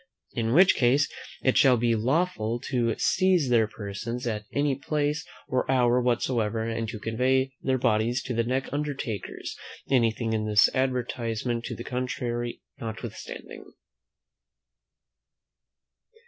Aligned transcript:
In 0.33 0.53
which 0.55 0.73
case 0.75 1.07
it 1.43 1.59
shall 1.59 1.77
be 1.77 1.93
lawful 1.95 2.59
to 2.71 2.95
seize 2.97 3.49
their 3.49 3.67
persons 3.67 4.25
at 4.25 4.45
any 4.51 4.73
place 4.73 5.23
or 5.47 5.69
hour 5.69 6.01
whatsoever, 6.01 6.63
and 6.63 6.89
to 6.89 6.97
convey 6.99 7.51
their 7.61 7.77
bodies 7.77 8.23
to 8.23 8.33
the 8.33 8.43
next 8.43 8.73
undertaker's; 8.73 9.55
anything 9.91 10.33
in 10.33 10.47
this 10.47 10.73
advertisement 10.73 11.65
to 11.65 11.75
the 11.75 11.83
contrary 11.83 12.63
notwithstanding. 12.79 13.73